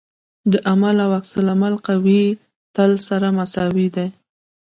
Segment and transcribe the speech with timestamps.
[0.51, 2.23] د عمل او عکس العمل قوې
[2.75, 4.07] تل سره مساوي دي.